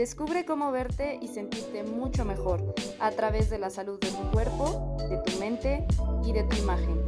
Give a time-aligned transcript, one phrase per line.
[0.00, 4.96] Descubre cómo verte y sentirte mucho mejor a través de la salud de tu cuerpo,
[5.10, 5.86] de tu mente
[6.24, 6.98] y de tu imagen.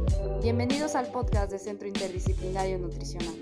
[0.43, 3.33] Bienvenidos al podcast de Centro Interdisciplinario Nutricional.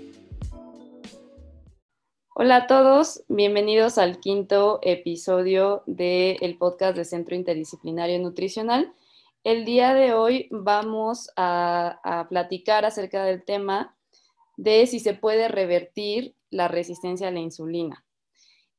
[2.34, 8.94] Hola a todos, bienvenidos al quinto episodio del podcast de Centro Interdisciplinario Nutricional.
[9.44, 13.94] El día de hoy vamos a, a platicar acerca del tema
[14.56, 18.02] de si se puede revertir la resistencia a la insulina.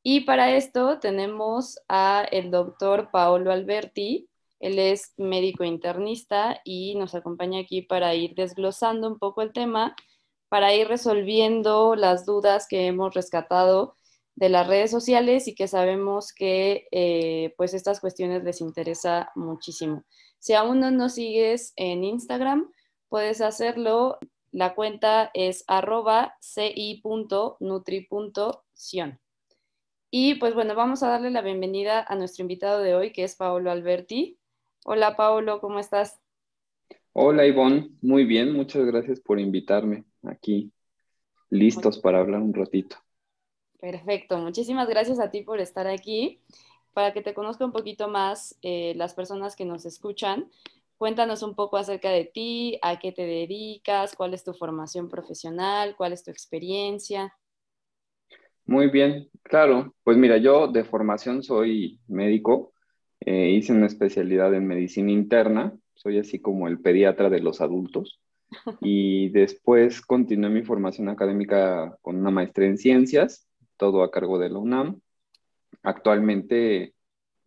[0.05, 4.29] Y para esto tenemos a el doctor Paolo Alberti.
[4.59, 9.95] Él es médico internista y nos acompaña aquí para ir desglosando un poco el tema,
[10.49, 13.95] para ir resolviendo las dudas que hemos rescatado
[14.35, 20.03] de las redes sociales y que sabemos que eh, pues estas cuestiones les interesa muchísimo.
[20.39, 22.69] Si aún no nos sigues en Instagram,
[23.07, 24.17] puedes hacerlo.
[24.51, 26.35] La cuenta es arroba.
[30.15, 33.35] Y pues bueno, vamos a darle la bienvenida a nuestro invitado de hoy, que es
[33.35, 34.37] Paolo Alberti.
[34.85, 36.21] Hola Paolo, ¿cómo estás?
[37.13, 40.71] Hola Ivonne, muy bien, muchas gracias por invitarme aquí,
[41.49, 42.97] listos para hablar un ratito.
[43.79, 46.39] Perfecto, muchísimas gracias a ti por estar aquí.
[46.93, 50.47] Para que te conozca un poquito más eh, las personas que nos escuchan,
[50.99, 55.95] cuéntanos un poco acerca de ti, a qué te dedicas, cuál es tu formación profesional,
[55.95, 57.35] cuál es tu experiencia.
[58.65, 59.93] Muy bien, claro.
[60.03, 62.73] Pues mira, yo de formación soy médico,
[63.19, 68.21] eh, hice una especialidad en medicina interna, soy así como el pediatra de los adultos
[68.81, 73.47] y después continué mi formación académica con una maestría en ciencias,
[73.77, 74.99] todo a cargo de la UNAM.
[75.83, 76.93] Actualmente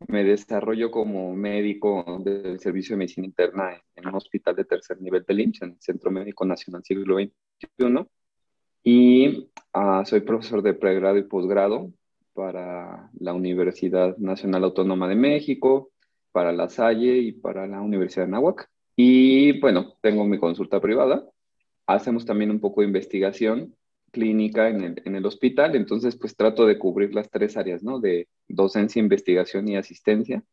[0.09, 5.25] me desarrollo como médico del Servicio de Medicina Interna en un hospital de tercer nivel
[5.27, 8.07] del IMSS, en el Centro Médico Nacional Siglo XXI
[8.89, 11.91] y ah, soy profesor de pregrado y posgrado
[12.35, 15.91] para la Universidad Nacional Autónoma de México,
[16.31, 18.71] para la Salle y para la Universidad de Nahuac.
[18.95, 21.25] Y bueno, tengo mi consulta privada.
[21.89, 23.75] Hacemos también un poco de investigación
[24.13, 27.99] clínica en el, en el hospital, entonces pues trato de cubrir las tres áreas, ¿no?
[27.99, 30.45] De docencia, investigación y asistencia.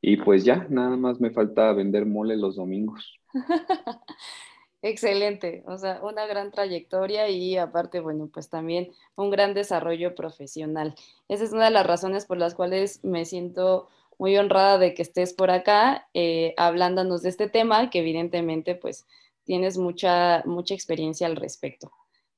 [0.00, 3.18] Y pues ya, nada más me falta vender mole los domingos.
[4.84, 10.96] Excelente, o sea, una gran trayectoria y aparte, bueno, pues también un gran desarrollo profesional.
[11.28, 13.88] Esa es una de las razones por las cuales me siento
[14.18, 19.06] muy honrada de que estés por acá eh, hablándonos de este tema, que evidentemente pues
[19.44, 21.92] tienes mucha, mucha experiencia al respecto,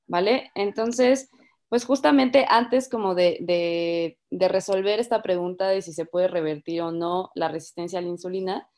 [0.05, 0.51] ¿vale?
[0.53, 1.31] Entonces,
[1.67, 6.81] pues justamente antes como de, de, de resolver esta pregunta de si se puede revertir
[6.83, 8.69] o no la resistencia a la insulina,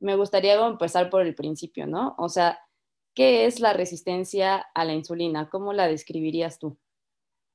[0.00, 2.14] me gustaría empezar por el principio, ¿no?
[2.18, 2.58] O sea,
[3.14, 5.48] ¿Qué es la resistencia a la insulina?
[5.48, 6.76] ¿Cómo la describirías tú?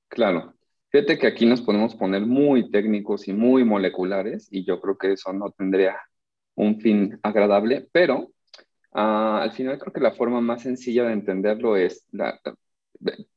[0.08, 0.54] Claro.
[0.90, 5.14] Fíjate que aquí nos podemos poner muy técnicos y muy moleculares y yo creo que
[5.14, 5.98] eso no tendría
[6.56, 8.32] un fin agradable, pero
[8.94, 12.08] ah, al final creo que la forma más sencilla de entenderlo es,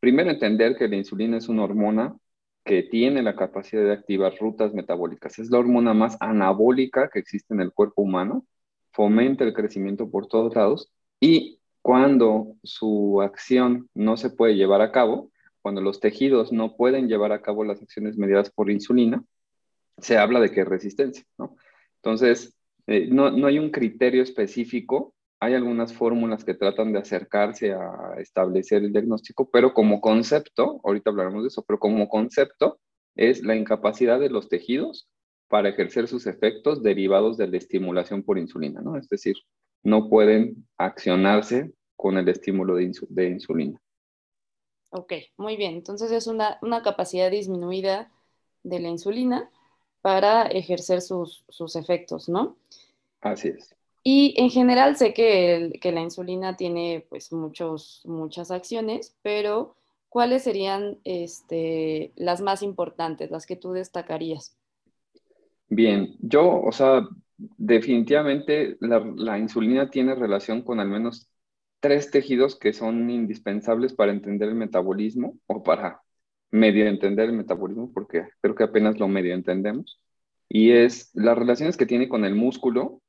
[0.01, 2.17] primero entender que la insulina es una hormona
[2.65, 5.39] que tiene la capacidad de activar rutas metabólicas.
[5.39, 8.47] Es la hormona más anabólica que existe en el cuerpo humano,
[8.93, 10.91] fomenta el crecimiento por todos lados
[11.21, 17.09] y cuando su acción no se puede llevar a cabo, cuando los tejidos no pueden
[17.09, 19.23] llevar a cabo las acciones mediadas por insulina,
[19.99, 21.57] se habla de que es resistencia, ¿no?
[21.97, 22.57] Entonces,
[22.87, 28.15] eh, no, no, hay un criterio específico, hay algunas fórmulas que tratan de acercarse a
[28.19, 32.81] establecer el diagnóstico, pero como concepto, ahorita hablaremos de eso, pero como concepto
[33.15, 35.09] es la incapacidad de los tejidos
[35.49, 38.97] para ejercer sus efectos derivados de la estimulación por insulina, ¿no?
[38.97, 39.37] Es decir,
[39.83, 43.81] no pueden accionarse con el estímulo de, insulina.
[44.91, 45.75] Ok, muy bien.
[45.75, 48.11] Entonces es una, capacidad disminuida
[48.63, 49.51] de la insulina
[50.01, 51.45] para ejercer sus,
[51.77, 52.57] efectos, ¿no?
[53.21, 53.75] Así es.
[54.03, 59.77] Y en general sé que, la insulina tiene pues muchos, muchas acciones, pero
[60.09, 64.57] ¿cuáles serían este, las más importantes, las que tú destacarías?
[65.69, 67.09] Bien, yo, o sea,
[67.57, 71.29] definitivamente la, insulina tiene relación con al menos
[71.81, 76.03] tres tejidos que son indispensables para entender el metabolismo o para
[76.51, 80.01] medio entender el metabolismo, porque creo que apenas lo medio entendemos.
[80.49, 83.03] Y es las relaciones que tiene con el músculo,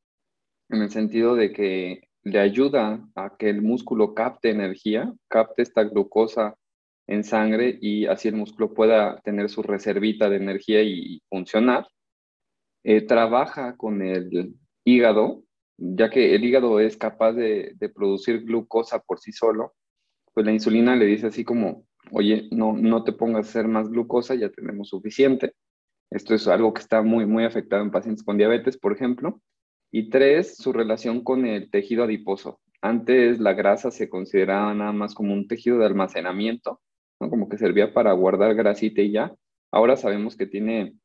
[0.70, 5.84] en el sentido de que le ayuda a que el músculo capte energía, capte esta
[5.84, 6.56] glucosa
[7.08, 11.86] en sangre y así el músculo pueda tener su reservita de energía y funcionar.
[12.84, 15.44] Eh, trabaja con el hígado,
[15.78, 19.74] ya que el hígado es capaz de, producir glucosa por sí solo,
[20.34, 23.90] pues la insulina le dice así como, oye, no, no te pongas a hacer más
[23.90, 25.54] glucosa, ya tenemos suficiente.
[26.12, 29.42] Esto es algo que está muy, muy afectado en pacientes con diabetes, por ejemplo.
[29.92, 32.60] Y tres, su relación con el tejido adiposo.
[32.82, 36.82] Antes la grasa se consideraba nada más como un tejido de almacenamiento,
[37.20, 37.30] ¿no?
[37.30, 39.34] como que servía para guardar grasita y ya.
[39.72, 40.96] Ahora sabemos que tiene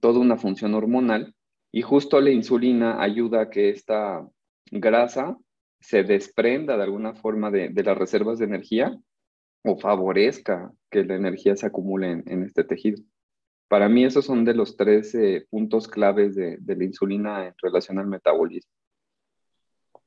[0.00, 1.34] toda una función hormonal
[1.72, 4.26] y justo la insulina ayuda a que esta
[4.70, 5.36] grasa
[5.80, 8.98] se desprenda de alguna forma de, las reservas de energía
[9.64, 13.02] o favorezca que la energía se acumule en, este tejido.
[13.68, 17.98] Para mí esos son de los tres eh, puntos claves de, la insulina en relación
[17.98, 18.70] al metabolismo.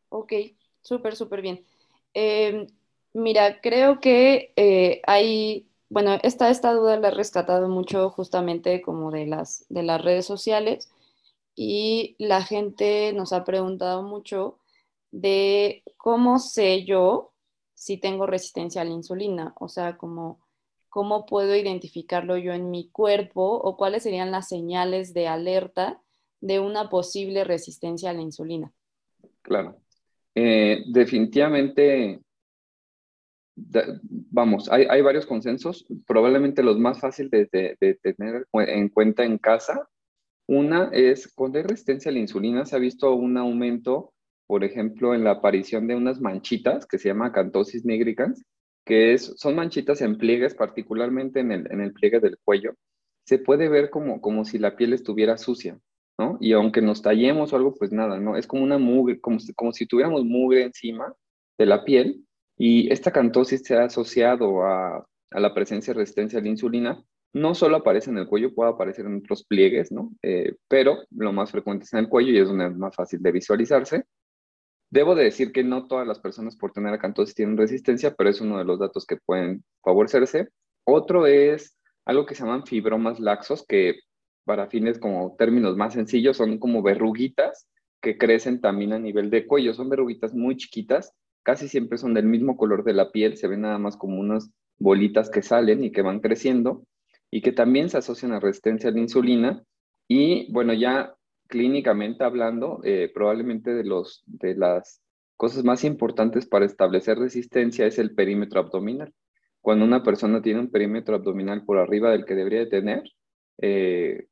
[0.10, 0.34] Ok,
[0.82, 1.66] súper, súper bien.
[2.14, 2.68] Em,
[3.14, 9.12] mira, creo que eh, hay, bueno, esta, esta duda la he rescatado mucho justamente como
[9.12, 10.92] de las, de las redes sociales
[11.56, 14.58] y la gente nos ha preguntado mucho
[15.12, 17.32] de cómo sé yo
[17.76, 20.40] si tengo resistencia a la insulina, o sea, cómo,
[21.28, 26.02] puedo identificarlo yo en mi cuerpo o cuáles serían las señales de alerta
[26.42, 28.72] de una posible resistencia a la insulina.
[29.44, 29.78] Claro.
[30.34, 32.20] Eh, definitivamente,
[33.56, 39.88] vamos, hay, varios consensos, probablemente los más fáciles de, tener en cuenta en casa.
[40.48, 44.14] Una es, cuando hay resistencia a la insulina, se ha visto un aumento
[44.48, 48.46] por ejemplo, en la aparición de unas manchitas que se llama acantosis nigricans,
[48.86, 52.76] que es, son manchitas en pliegues, particularmente en el, en el pliegue del cuello.
[53.26, 55.80] Se puede ver como, como si la piel estuviera sucia,
[56.20, 56.38] ¿no?
[56.42, 58.36] Y aunque nos tallemos o algo, pues nada, ¿no?
[58.36, 61.14] Es como una mugre, como, como si tuviéramos mugre encima
[61.58, 62.26] de la piel.
[62.58, 67.04] Y esta acantosis se ha asociado a, a la presencia de resistencia a la insulina,
[67.34, 70.12] no solo aparece en el cuello, puede aparecer en otros pliegues, ¿no?
[70.22, 73.22] Eh, pero lo más frecuente es en el cuello y es donde es más fácil
[73.22, 74.06] de visualizarse.
[74.92, 78.40] Debo de decir que no todas las personas por tener acantosis tienen resistencia, pero es
[78.40, 80.50] uno de los datos que pueden favorecerse.
[80.86, 84.02] Otro es algo que se llaman fibromas laxos, que
[84.46, 87.68] para fines como términos más sencillos son como verruguitas
[88.00, 89.74] que crecen también a nivel de cuello.
[89.74, 91.12] Son verruguitas muy chiquitas,
[91.44, 94.52] casi siempre son del mismo color de la piel, se ven nada más como unas
[94.80, 96.86] bolitas que salen y que van creciendo
[97.30, 99.64] y que también se asocian a resistencia a la insulina.
[100.08, 101.16] Y bueno, ya
[101.48, 105.02] clínicamente hablando, eh, probablemente de, los, de las
[105.38, 109.14] cosas más importantes para establecer resistencia es el perímetro abdominal.
[109.62, 113.04] Cuando una persona tiene un perímetro abdominal por arriba del que debería de tener,
[113.62, 114.28] eh,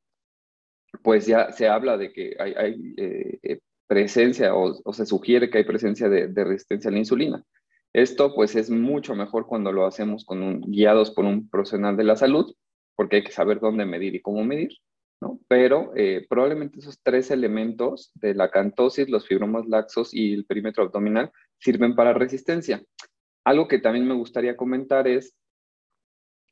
[1.04, 3.60] pues ya se habla de que hay, eh,
[3.92, 7.44] presencia o, se sugiere que hay presencia de, resistencia a la insulina.
[7.92, 12.16] Esto pues es mucho mejor cuando lo hacemos con guiados por un profesional de la
[12.16, 12.56] salud,
[12.96, 14.70] porque hay que saber dónde medir y cómo medir.
[15.50, 20.86] Pero eh, probablemente esos tres elementos de la cantosis, los fibromas laxos y el perímetro
[20.86, 21.30] abdominal
[21.60, 22.82] sirven para resistencia.
[23.44, 25.36] Algo que también me gustaría comentar es,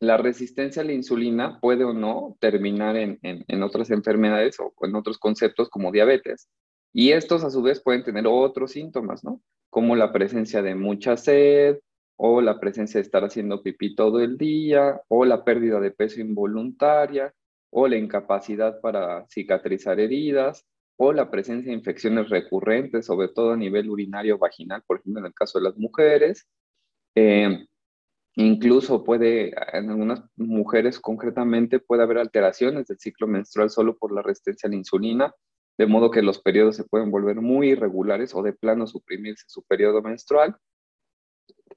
[0.02, 5.18] la resistencia a la insulina puede o no terminar en, otras enfermedades o en otros
[5.18, 6.50] conceptos como diabetes.
[6.94, 9.42] Y estos a su vez pueden tener otros síntomas, ¿no?
[9.70, 11.80] Como la presencia de mucha sed,
[12.18, 16.20] o la presencia de estar haciendo pipí todo el día, o la pérdida de peso
[16.20, 17.34] involuntaria,
[17.70, 20.66] o la incapacidad para cicatrizar heridas
[21.02, 25.28] o la presencia de infecciones recurrentes, sobre todo a nivel urinario vaginal, por ejemplo, en
[25.28, 26.46] el caso de las mujeres.
[27.16, 27.66] Eh,
[28.36, 34.22] incluso puede, en algunas mujeres concretamente, puede haber alteraciones del ciclo menstrual solo por la
[34.22, 35.34] resistencia a la insulina,
[35.80, 39.64] de modo que los periodos se pueden volver muy irregulares o de plano suprimirse su
[39.64, 40.58] periodo menstrual.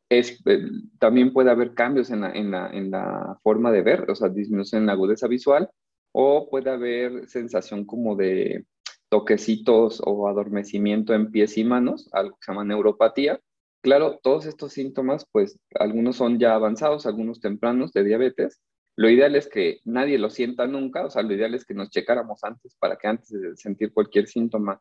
[0.09, 0.67] Es, eh,
[0.99, 4.29] también puede haber cambios en la, en, la, en la, forma de ver, o sea,
[4.29, 5.71] disminución en la agudeza visual
[6.11, 8.67] o puede haber sensación como de
[9.09, 13.41] toquecitos o adormecimiento en pies y manos, algo que se llama neuropatía.
[13.83, 18.61] Claro, todos estos síntomas, pues algunos son ya avanzados, algunos tempranos de diabetes.
[18.97, 21.91] Lo ideal es que nadie lo sienta nunca, o sea, lo ideal es que nos
[21.91, 24.81] checáramos antes para que antes de sentir cualquier síntoma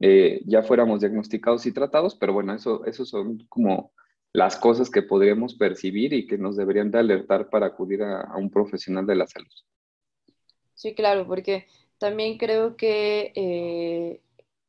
[0.00, 3.92] eh, ya fuéramos diagnosticados y tratados, pero bueno, eso, eso son como
[4.32, 8.50] las cosas que podríamos percibir y que nos deberían de alertar para acudir a un
[8.50, 9.52] profesional de la salud.
[10.74, 11.66] Sí, claro, porque
[11.98, 14.20] también creo que eh,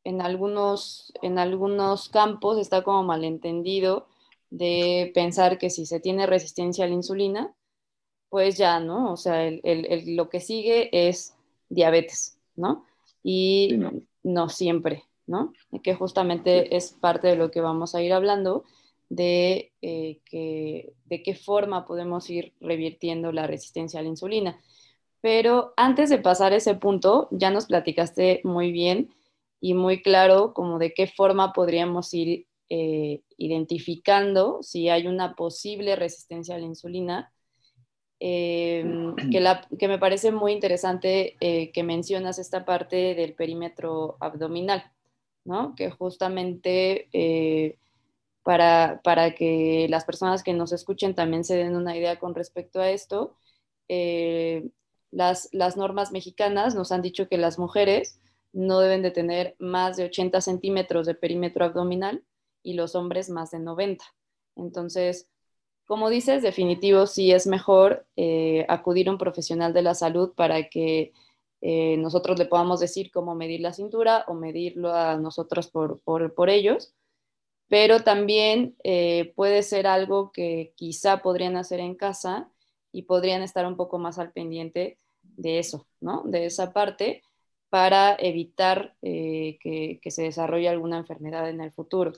[0.04, 4.06] en, algunos, en algunos campos está como malentendido
[4.50, 7.54] de pensar que si se tiene resistencia a la insulina,
[8.28, 9.12] pues ya, ¿no?
[9.12, 11.36] O sea, lo que sigue es
[11.68, 12.84] diabetes, ¿no?
[13.22, 13.78] Y
[14.22, 14.48] no.
[14.48, 15.52] siempre, ¿no?
[15.82, 18.64] que justamente es parte de lo que vamos a ir hablando
[19.08, 24.58] de, eh, que, de qué forma podemos ir revirtiendo la resistencia a la insulina.
[25.20, 29.10] Pero antes de pasar ese punto, ya nos platicaste muy bien
[29.60, 35.96] y muy claro como de qué forma podríamos ir eh, identificando si hay una posible
[35.96, 37.32] resistencia a la insulina.
[38.20, 44.16] Em, que, la, que, me parece muy interesante eh, que mencionas esta parte del perímetro
[44.20, 44.90] abdominal,
[45.44, 45.74] ¿no?
[45.74, 47.78] Que justamente eh,
[48.42, 52.80] para, para, que las personas que nos escuchen también se den una idea con respecto
[52.80, 53.36] a esto,
[53.88, 54.68] eh,
[55.10, 58.20] las, las normas mexicanas nos han dicho que las mujeres
[58.52, 62.24] no deben de tener más de 80 centímetros de perímetro abdominal
[62.62, 64.04] y los hombres más de 90.
[64.56, 65.28] Entonces,
[65.86, 70.68] como dices, definitivo sí es mejor eh, acudir a un profesional de la salud para
[70.68, 71.12] que
[71.60, 76.50] eh, nosotros le podamos decir cómo medir la cintura o medirlo a nosotros por, por,
[76.50, 76.92] ellos.
[77.68, 82.50] Pero también eh, puede ser algo que quizá podrían hacer en casa
[82.92, 86.22] y podrían estar un poco más al pendiente de eso, ¿no?
[86.24, 87.22] De esa parte
[87.68, 92.12] para evitar que, que se desarrolle alguna enfermedad en el futuro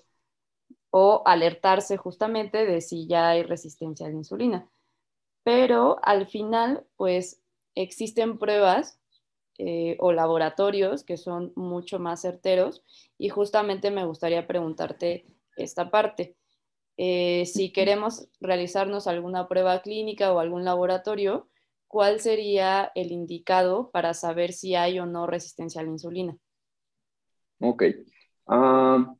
[0.90, 4.68] o alertarse justamente de si ya hay resistencia a la insulina.
[5.45, 7.40] Pero al final, pues
[7.75, 9.00] existen pruebas
[9.59, 12.85] eh, o laboratorios que son mucho más certeros
[13.18, 15.26] y justamente me gustaría preguntarte
[15.57, 16.37] esta parte.
[16.97, 21.49] Eh, si queremos realizarnos alguna prueba clínica o algún laboratorio,
[21.87, 26.37] ¿cuál sería el indicado para saber si hay o no resistencia a la insulina?
[27.61, 27.85] Ok.
[28.47, 29.14] Ah,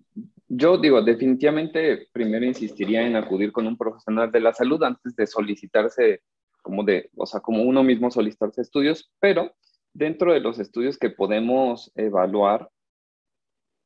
[0.49, 5.27] yo digo, definitivamente primero insistiría en acudir con un profesional de la salud antes de
[5.27, 6.23] solicitarse
[6.63, 9.53] como de, o sea, como uno mismo solicitarse estudios, pero
[9.93, 12.71] dentro de los estudios que podemos evaluar,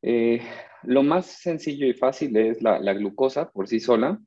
[0.03, 0.41] eh,
[0.83, 4.19] lo más sencillo y fácil es la, la, glucosa por sí sola.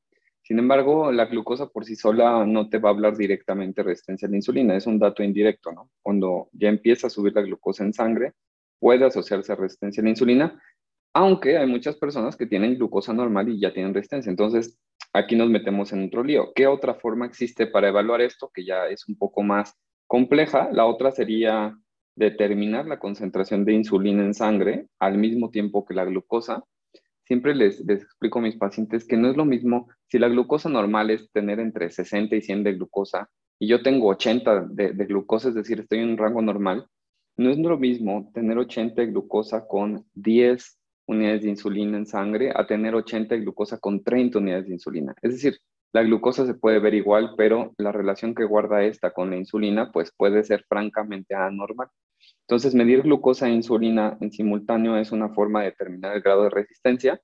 [0.42, 4.26] Sin embargo, la glucosa por sí sola no te va a hablar directamente de resistencia
[4.26, 5.90] a la insulina, es un dato indirecto, ¿no?
[6.00, 8.32] Cuando ya empieza a subir la glucosa en sangre,
[8.78, 10.62] puede asociarse a resistencia a la insulina,
[11.16, 14.28] aunque hay muchas personas que tienen glucosa normal y ya tienen resistencia.
[14.28, 14.78] Entonces,
[15.14, 16.52] aquí nos metemos en otro lío.
[16.54, 19.72] ¿Qué otra forma existe para evaluar esto, que ya es un poco más
[20.06, 20.68] compleja?
[20.72, 21.74] La otra sería
[22.16, 26.62] determinar la concentración de insulina en sangre al mismo tiempo que la glucosa.
[27.24, 31.08] Siempre les, explico a mis pacientes que no es lo mismo si la glucosa normal
[31.08, 35.48] es tener entre 60 y 100 de glucosa y yo tengo 80 de, de glucosa,
[35.48, 36.86] es decir, estoy en un rango normal,
[37.38, 40.75] no es lo mismo tener 80 de glucosa con 10
[41.06, 45.14] unidades de insulina en sangre a tener 80 de glucosa con 30 unidades de insulina.
[45.22, 45.58] Es decir,
[45.92, 49.92] la glucosa se puede ver igual, pero la relación que guarda esta con la insulina
[49.92, 51.88] pues puede ser francamente anormal.
[52.42, 56.50] Entonces, medir glucosa e insulina en simultáneo es una forma de determinar el grado de
[56.50, 57.20] resistencia.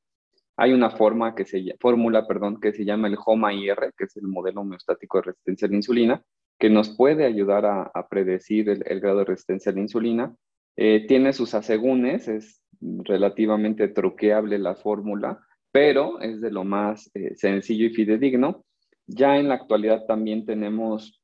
[0.56, 4.24] Hay una forma que se, fórmula perdón, que se llama el HOMA-IR, que es el
[4.24, 6.22] modelo homeostático de resistencia a la insulina,
[6.58, 10.34] que nos puede ayudar a, predecir el, grado de resistencia a la insulina.
[10.76, 17.34] Eh, tiene sus asegúnes, es relativamente truqueable la fórmula, pero es de lo más eh,
[17.36, 18.64] sencillo y fidedigno.
[19.06, 21.22] Ya en la actualidad también tenemos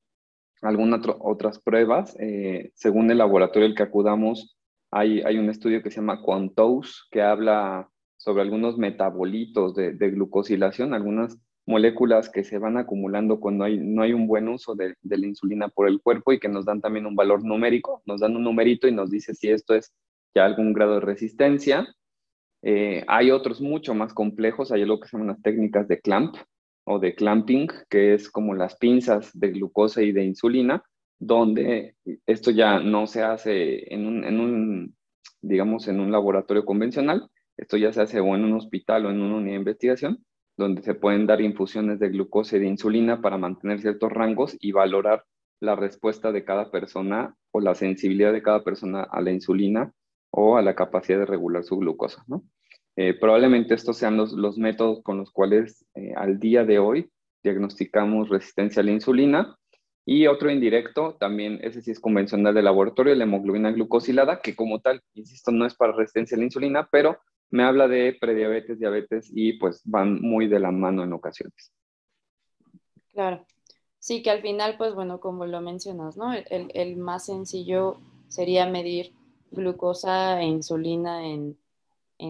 [0.63, 2.17] algunas otras pruebas.
[2.19, 4.59] Eh, según el laboratorio al que acudamos,
[4.91, 10.11] hay, hay un estudio que se llama Quantose, que habla sobre algunos metabolitos de, de,
[10.11, 14.95] glucosilación, algunas moléculas que se van acumulando cuando hay, no hay un buen uso de,
[15.03, 18.21] de, la insulina por el cuerpo y que nos dan también un valor numérico, nos
[18.21, 19.93] dan un numerito y nos dice si esto es
[20.35, 21.87] ya algún grado de resistencia.
[22.63, 26.37] Eh, hay otros mucho más complejos, hay algo que se llaman las técnicas de clamp
[26.85, 30.83] o de clamping, que es como las pinzas de glucosa y de insulina,
[31.21, 31.95] donde
[32.27, 34.97] esto ya no se hace en un, en un
[35.43, 39.21] digamos, en un laboratorio convencional, esto ya se hace o en un hospital o en
[39.21, 40.25] una unidad de investigación,
[40.59, 44.73] donde se pueden dar infusiones de glucosa y de insulina para mantener ciertos rangos y
[44.73, 45.25] valorar
[45.61, 49.93] la respuesta de cada persona o la sensibilidad de cada persona a la insulina
[50.31, 52.25] o a la capacidad de regular su glucosa.
[52.97, 57.11] Eh, probablemente estos sean los, los, métodos con los cuales eh, al día de hoy
[57.45, 59.57] diagnosticamos resistencia a la insulina.
[60.05, 64.81] Y otro indirecto, también ese sí es convencional de laboratorio, la hemoglobina glucosilada, que como
[64.81, 67.19] tal, insisto, no es para resistencia a la insulina, pero
[67.51, 71.73] me habla de prediabetes, diabetes y pues van muy de la mano en ocasiones.
[73.13, 73.45] Claro.
[73.99, 76.33] Sí, que al final, pues bueno, como lo mencionas, ¿no?
[76.33, 79.13] El, el más sencillo sería medir
[79.51, 81.57] glucosa e insulina en,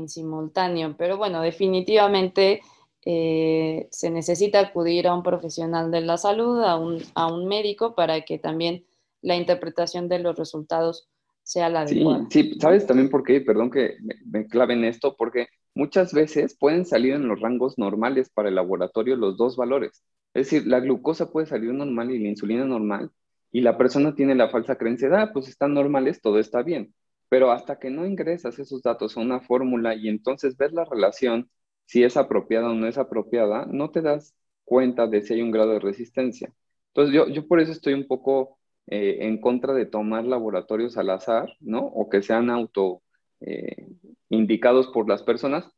[0.08, 0.94] simultáneo.
[0.98, 2.60] Pero bueno, definitivamente
[3.04, 8.38] eh, se necesita acudir a un profesional de la salud, a un, médico, para que
[8.38, 8.84] también
[9.22, 11.08] la interpretación de los resultados
[11.48, 12.26] sea la adecuada.
[12.28, 13.40] Sí, ¿sabes también por qué?
[13.40, 17.78] Perdón que me, me clave en esto, porque muchas veces pueden salir en los rangos
[17.78, 20.04] normales para el laboratorio los dos valores.
[20.34, 23.10] Es decir, la glucosa puede salir normal y la insulina normal,
[23.50, 26.92] y la persona tiene la falsa creencia de, ah, pues están normales, todo está bien.
[27.30, 31.48] Pero hasta que no ingresas esos datos a una fórmula y entonces ves la relación,
[31.86, 35.50] si es apropiada o no es apropiada, no te das cuenta de si hay un
[35.50, 36.52] grado de resistencia.
[36.88, 38.57] Entonces yo, yo por eso estoy un poco
[38.90, 41.80] eh, en contra de tomar laboratorios al azar, ¿no?
[41.80, 43.02] O que sean auto
[43.40, 43.86] eh,
[44.30, 45.70] indicados por las personas,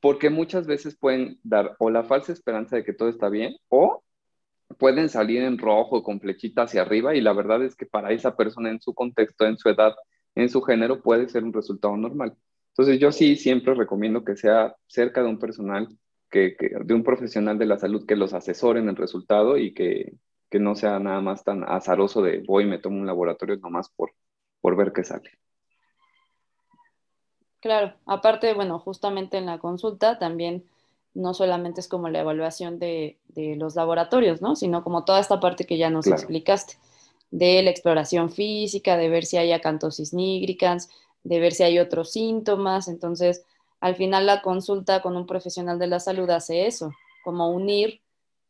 [0.00, 4.04] porque muchas veces pueden dar o la falsa esperanza de que todo está bien o
[4.78, 8.36] pueden salir en rojo con flechita hacia arriba y la verdad es que para esa
[8.36, 9.94] persona en su contexto, en su edad,
[10.36, 12.36] en su género puede ser un resultado normal.
[12.68, 15.88] Entonces yo sí siempre recomiendo que sea cerca de un personal,
[16.30, 20.12] que, de un profesional de la salud que los asesore en el resultado y que,
[20.50, 23.88] que, no sea nada más tan azaroso de voy y me tomo un laboratorio nomás
[23.88, 24.12] por,
[24.60, 25.30] por ver qué sale.
[27.60, 30.64] Claro, aparte, bueno, justamente en la consulta también
[31.14, 34.56] no solamente es como la evaluación de, los laboratorios, ¿no?
[34.56, 36.74] Sino como toda esta parte que ya nos explicaste,
[37.30, 40.88] de la exploración física, de ver si hay acantosis nigricans,
[41.24, 42.88] de ver si hay otros síntomas.
[42.88, 43.44] Entonces,
[43.80, 46.92] al final la consulta con un profesional de la salud hace eso,
[47.24, 48.00] como unir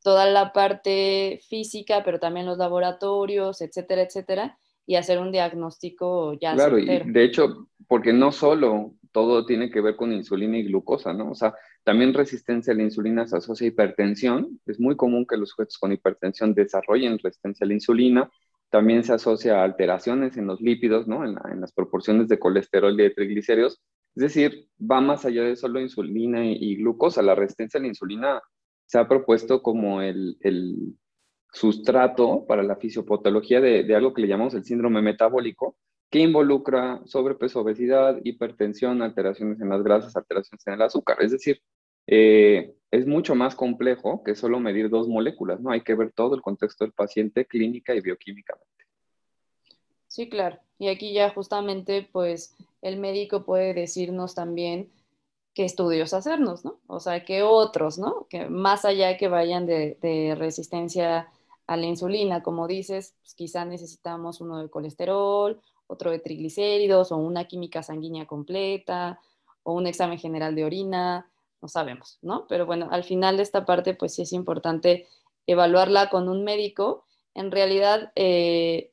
[0.09, 6.55] toda la parte física, pero también los laboratorios, etcétera, etcétera, y hacer un diagnóstico ya.
[6.55, 11.13] Claro, y de hecho, porque no solo todo tiene que ver con insulina y glucosa,
[11.13, 11.33] ¿no?
[11.33, 11.53] O sea,
[11.85, 14.59] también resistencia a la insulina se asocia a hipertensión.
[14.65, 18.31] Es muy común que los sujetos con hipertensión desarrollen resistencia a la insulina.
[18.71, 21.23] También se asocia a alteraciones en los lípidos, ¿no?
[21.23, 23.83] En, las proporciones de colesterol y de triglicéridos.
[24.17, 27.21] Es decir, va más allá de solo insulina y, glucosa.
[27.21, 28.41] La resistencia a la insulina
[28.89, 30.37] se ha propuesto como el,
[31.51, 35.77] sustrato para la fisiopatología de, de algo que le llamamos el síndrome metabólico,
[36.11, 41.19] que involucra sobrepeso, obesidad, hipertensión, alteraciones en las grasas, alteraciones en el azúcar.
[41.21, 41.61] Es decir,
[42.07, 45.71] eh, es mucho más complejo que solo medir dos moléculas, ¿no?
[45.71, 48.67] Hay que ver todo el contexto del paciente clínica y bioquímicamente.
[50.07, 50.59] Sí, claro.
[50.79, 54.91] Y aquí ya justamente, pues, el médico puede decirnos también
[55.59, 56.79] qué estudios hacernos, ¿no?
[56.87, 58.29] O sea, qué otros, ¿no?
[58.31, 61.33] Que más allá que vayan de, resistencia
[61.67, 67.17] a la insulina, como dices, pues quizá necesitamos uno de colesterol, otro de triglicéridos o
[67.17, 69.19] una química sanguínea completa
[69.65, 71.29] o un examen general de orina,
[71.61, 72.47] no sabemos, ¿no?
[72.47, 75.09] Pero bueno, al final de esta parte, pues sí es importante
[75.49, 77.05] evaluarla con un médico.
[77.35, 78.93] En realidad, eh,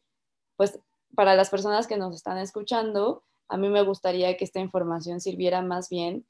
[0.55, 0.79] pues
[1.13, 5.61] para las personas que nos están escuchando, a mí me gustaría que esta información sirviera
[5.61, 6.25] más bien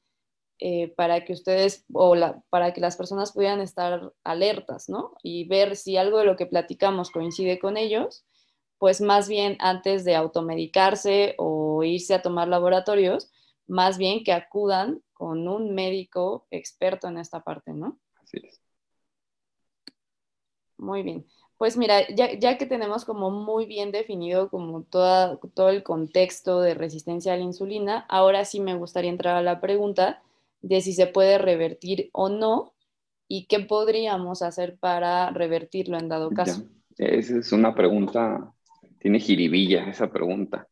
[0.58, 2.14] eh, para que ustedes o
[2.48, 5.12] para que las personas pudieran estar alertas, ¿no?
[5.22, 8.24] Y ver si algo de lo que platicamos coincide con ellos,
[8.78, 13.30] pues más bien antes de automedicarse o irse a tomar laboratorios,
[13.66, 17.98] más bien que acudan con un médico experto en esta parte, ¿no?
[18.22, 18.60] Así es.
[20.78, 21.26] Muy bien.
[21.58, 26.74] Pues mira, ya, que tenemos como muy bien definido como toda, todo el contexto de
[26.74, 30.22] resistencia a la insulina, ahora sí me gustaría entrar a la pregunta
[30.66, 32.74] de si se puede revertir o no
[33.28, 36.64] y qué podríamos hacer para revertirlo en dado caso.
[36.96, 38.52] Esa es una pregunta,
[38.98, 40.66] tiene jiribilla esa pregunta.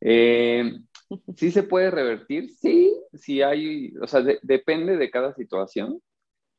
[0.00, 0.72] Eh,
[1.36, 2.50] ¿Sí se puede revertir?
[2.50, 6.00] Sí, sí hay, o sea, depende de cada situación,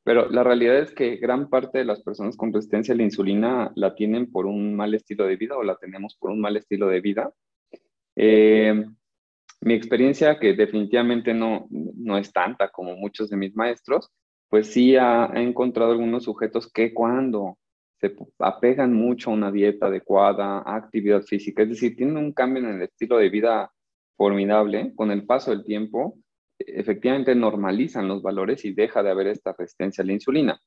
[0.04, 3.71] pero la realidad es que gran parte de las personas con resistencia a la insulina
[3.75, 6.88] la tienen por un mal estilo de vida o la tenemos por un mal estilo
[6.88, 7.32] de vida.
[8.17, 8.84] Eh,
[9.62, 14.10] mi experiencia, que definitivamente no, no es tanta como muchos de mis maestros,
[14.50, 17.58] pues sí ha, encontrado algunos sujetos que cuando
[18.00, 22.63] se apegan mucho a una dieta adecuada, a actividad física, es decir, tienen un cambio
[22.63, 23.71] en el estilo de vida
[24.17, 26.17] formidable, con el paso del tiempo,
[26.58, 30.60] efectivamente normalizan los valores y deja de haber esta resistencia a la insulina.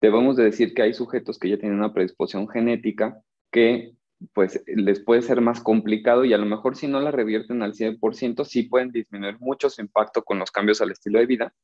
[0.00, 3.20] Debemos de decir que hay sujetos que ya tienen una predisposición genética
[3.52, 3.92] que
[4.32, 7.74] pues les puede ser más complicado y a lo mejor si no la revierten al
[7.74, 11.54] 100%, sí pueden disminuir mucho su impacto con los cambios al estilo de vida.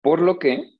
[0.00, 0.78] Por lo que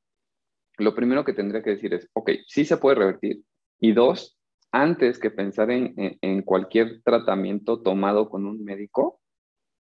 [0.78, 3.42] lo primero que tendría que decir es, ok, sí se puede revertir.
[3.80, 4.38] Y dos,
[4.70, 9.20] antes que pensar en, en, cualquier tratamiento tomado con un médico,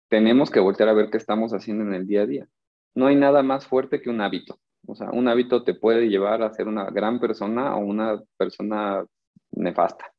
[0.09, 2.47] tenemos que voltear a ver qué estamos haciendo en el día a día.
[2.95, 4.59] No hay nada más fuerte que un hábito.
[4.85, 9.05] O sea, un hábito te puede llevar a ser una gran persona o una persona
[9.51, 10.12] nefasta.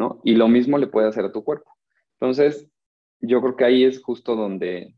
[0.00, 0.18] ¿No?
[0.24, 1.70] Y lo mismo le puede hacer a tu cuerpo.
[2.18, 2.66] Entonces,
[3.20, 4.94] yo creo que ahí es justo donde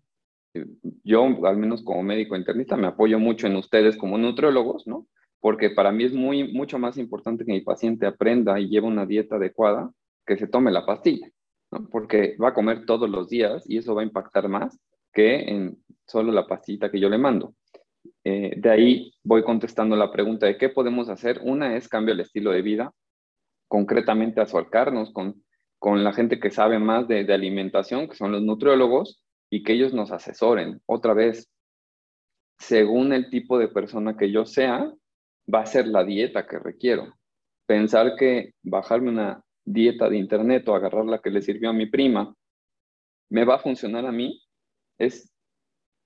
[0.54, 0.66] eh,
[1.02, 5.08] yo, al menos como médico internista, me apoyo mucho en ustedes como nutriólogos, ¿no?
[5.40, 9.04] Porque para mí es muy, mucho más importante que mi paciente aprenda y lleve una
[9.04, 9.90] dieta adecuada
[10.24, 11.28] que se tome la pastilla,
[11.72, 11.88] ¿no?
[11.90, 14.78] Porque va a comer todos los días y eso va a impactar más
[15.12, 17.54] que en solo la pastillita que yo le mando.
[18.22, 21.40] Eh, de ahí voy contestando la pregunta de qué podemos hacer.
[21.42, 22.92] Una es cambio el estilo de vida,
[23.72, 25.42] concretamente acercarnos con,
[25.78, 29.72] con la gente que sabe más de, de alimentación, que son los nutriólogos, y que
[29.72, 30.82] ellos nos asesoren.
[30.84, 31.50] Otra vez,
[32.58, 34.92] según el tipo de persona que yo sea,
[35.52, 37.14] va a ser la dieta que requiero.
[37.64, 41.86] pensar que bajarme una dieta de internet o agarrar la que le sirvió a mi
[41.86, 42.34] prima
[43.30, 44.38] me va a funcionar a mí
[44.98, 45.32] es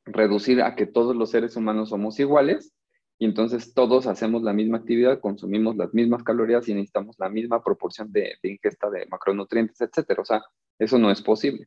[0.04, 2.75] reducir a que todos los seres humanos somos iguales
[3.18, 7.62] y entonces todos hacemos la misma actividad, consumimos las mismas calorías y necesitamos la misma
[7.62, 10.20] proporción de, ingesta de macronutrientes, etcétera.
[10.20, 10.42] O sea,
[10.78, 11.66] eso no es posible.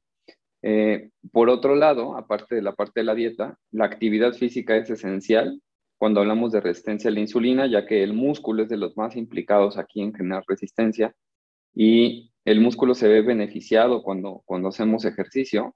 [0.61, 4.89] Eh, por otro lado, aparte de la parte de la dieta, la actividad física es
[4.89, 5.59] esencial
[5.97, 9.15] cuando hablamos de resistencia a la insulina, ya que el músculo es de los más
[9.15, 11.15] implicados aquí en generar resistencia
[11.73, 15.75] y el músculo se ve beneficiado cuando, cuando hacemos ejercicio.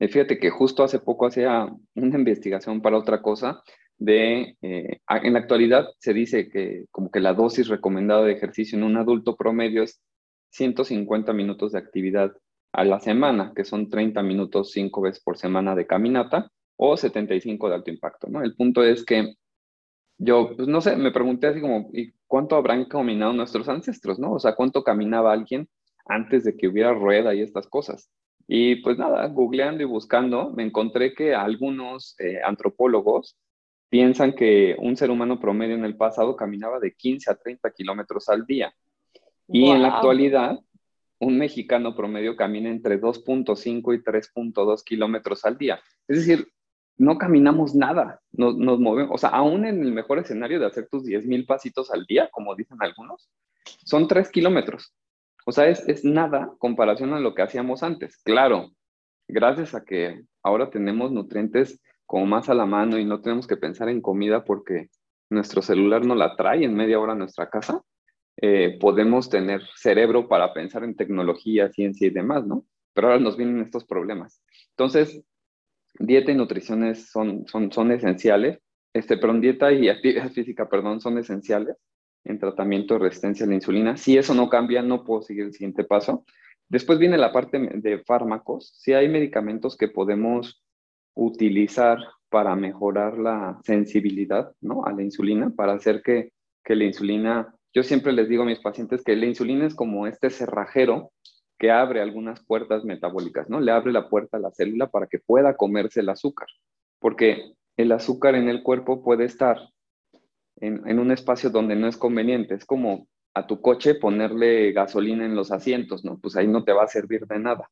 [0.00, 3.62] Eh, fíjate que justo hace poco hacía una investigación para otra cosa
[4.04, 8.76] de, eh, en la actualidad se dice que como que la dosis recomendada de ejercicio
[8.76, 10.02] en un adulto promedio es
[10.50, 12.32] 150 minutos de actividad
[12.72, 17.68] a la semana, que son 30 minutos cinco veces por semana de caminata o 75
[17.68, 18.42] de alto impacto, ¿no?
[18.42, 19.34] El punto es que
[20.18, 24.32] yo, pues no sé, me pregunté así como, ¿y cuánto habrán caminado nuestros ancestros, no?
[24.32, 25.68] O sea, ¿cuánto caminaba alguien
[26.06, 28.10] antes de que hubiera rueda y estas cosas?
[28.48, 33.36] Y pues nada, googleando y buscando, me encontré que algunos eh, antropólogos
[33.92, 38.26] piensan que un ser humano promedio en el pasado caminaba de 15 a 30 kilómetros
[38.30, 38.74] al día.
[39.46, 40.58] Y en la actualidad,
[41.18, 45.78] un mexicano promedio camina entre 2.5 y 3.2 kilómetros al día.
[46.08, 46.48] Es decir,
[46.96, 50.88] no caminamos nada, nos, nos, movemos, o sea, aún en el mejor escenario de hacer
[50.90, 53.28] tus 10 mil pasitos al día, como dicen algunos,
[53.84, 54.94] son 3 kilómetros.
[55.44, 58.16] O sea, es, es nada comparación a lo que hacíamos antes.
[58.24, 58.70] Claro,
[59.28, 63.56] gracias a que ahora tenemos nutrientes como más a la mano y no tenemos que
[63.56, 64.88] pensar en comida porque
[65.30, 67.82] nuestro celular no la trae en media hora a nuestra casa,
[68.36, 72.64] eh, podemos tener cerebro para pensar en tecnología, ciencia y demás, ¿no?
[72.94, 74.42] Pero ahora nos vienen estos problemas.
[74.70, 75.22] Entonces,
[75.98, 78.58] dieta y nutrición son, son, son esenciales,
[78.92, 81.76] este, perdón, dieta y actividad física, perdón, son esenciales
[82.24, 83.96] en tratamiento de resistencia a la insulina.
[83.96, 86.24] Si eso no cambia, no puedo seguir el siguiente paso.
[86.68, 88.72] Después viene la parte de fármacos.
[88.76, 90.61] Si hay medicamentos que podemos
[91.14, 91.98] utilizar
[92.28, 94.84] para mejorar la sensibilidad ¿no?
[94.86, 96.32] a la insulina, para hacer que,
[96.64, 100.06] que la insulina, yo siempre les digo a mis pacientes que la insulina es como
[100.06, 101.12] este cerrajero
[101.58, 103.60] que abre algunas puertas metabólicas, ¿no?
[103.60, 106.48] Le abre la puerta a la célula para que pueda comerse el azúcar,
[106.98, 109.58] porque el azúcar en el cuerpo puede estar
[110.56, 112.54] en, en, un espacio donde no es conveniente.
[112.54, 116.18] Es como a tu coche ponerle gasolina en los asientos, ¿no?
[116.18, 117.70] Pues ahí no te va a servir de nada.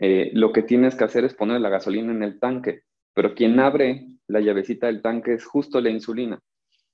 [0.00, 2.82] Eh, lo que tienes que hacer es poner la gasolina en el tanque,
[3.12, 6.38] pero quien abre la llavecita del tanque es justo la insulina.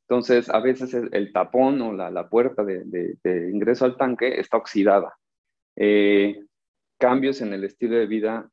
[0.08, 5.14] Entonces, a veces el, tapón o la, puerta de, ingreso al tanque está oxidada.
[5.76, 6.44] Eh,
[6.98, 8.50] cambios en el estilo de vida,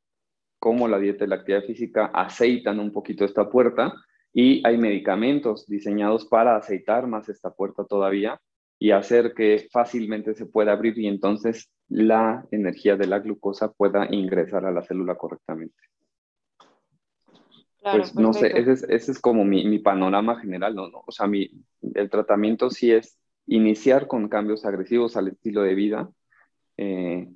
[0.58, 3.94] como la dieta y la actividad física, aceitan un poquito esta puerta
[4.34, 8.40] y hay medicamentos diseñados para aceitar más esta puerta todavía
[8.78, 14.06] y hacer que fácilmente se pueda abrir y entonces la energía de la glucosa pueda
[14.10, 15.76] ingresar a la célula correctamente.
[17.82, 20.90] pues no sé, ese es, como mi, panorama general, ¿no?
[21.06, 21.50] O sea, mi,
[21.94, 26.10] el tratamiento sí es iniciar con cambios agresivos al estilo de vida,
[26.78, 27.28] eh,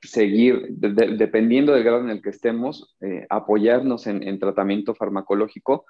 [0.00, 5.86] seguir, dependiendo del grado en el que estemos, eh, apoyarnos en, en, tratamiento farmacológico,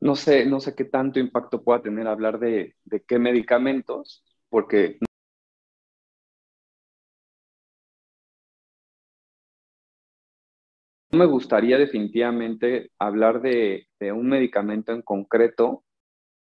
[0.00, 4.98] no sé, no sé qué tanto impacto pueda tener hablar de, de qué medicamentos, porque
[11.10, 15.84] me gustaría definitivamente hablar de, un medicamento en concreto,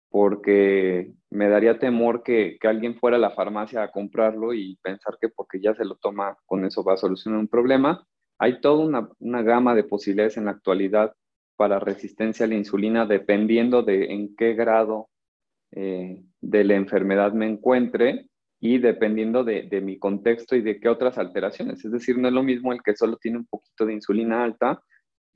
[0.09, 5.29] porque me daría temor que, alguien fuera a la farmacia a comprarlo y pensar que
[5.29, 8.07] porque ya se lo toma, con eso va a solucionar un problema.
[8.39, 11.15] Hay toda una, una gama de posibilidades en la actualidad
[11.57, 15.09] para resistencia a la insulina dependiendo de en qué grado
[15.71, 18.29] eh, de la enfermedad me encuentre
[18.65, 21.85] y dependiendo de, de, mi contexto y de qué otras alteraciones.
[21.85, 24.81] Es decir, no es lo mismo el que solo tiene un poquito de insulina alta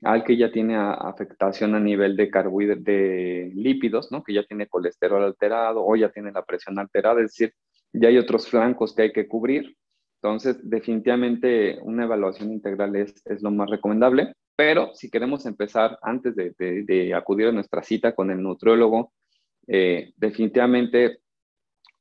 [0.03, 4.23] al que ya tiene afectación a nivel de carbohidratos, de lípidos, ¿no?
[4.23, 7.53] que ya tiene colesterol alterado o ya tiene la presión alterada, es decir,
[7.91, 9.75] ya hay otros flancos que hay que cubrir.
[10.21, 14.33] Entonces, definitivamente una evaluación integral es, es lo más recomendable.
[14.55, 19.11] Pero si queremos empezar antes de, acudir a nuestra cita con el nutriólogo,
[19.67, 21.19] eh, definitivamente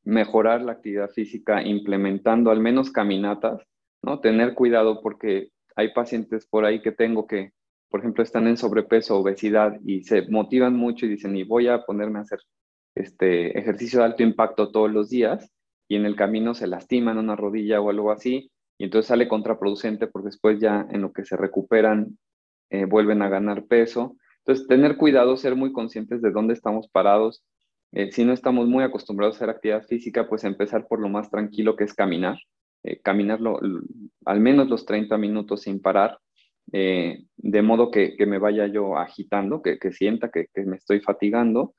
[0.06, 3.60] mejorar la actividad física implementando al menos caminatas,
[4.02, 4.20] ¿no?
[4.20, 7.52] Tener cuidado porque hay pacientes por ahí que tengo que,
[7.90, 11.84] por ejemplo, están en sobrepeso, obesidad y se motivan mucho y dicen, y voy a
[11.84, 12.38] ponerme a hacer
[12.94, 15.50] este ejercicio de alto impacto todos los días
[15.88, 20.06] y en el camino se lastiman una rodilla o algo así y entonces sale contraproducente
[20.06, 22.16] porque después ya en lo que se recuperan
[22.70, 24.16] eh, vuelven a ganar peso.
[24.38, 27.42] Entonces, tener cuidado, ser muy conscientes de dónde estamos parados
[27.96, 31.30] eh, si no estamos muy acostumbrados a hacer actividad física, pues empezar por lo más
[31.30, 32.36] tranquilo que es caminar,
[32.84, 33.00] eh,
[34.26, 36.18] al menos los 30 minutos sin parar,
[36.74, 41.74] eh, de modo que, me vaya yo agitando, que, sienta que, que, me estoy fatigando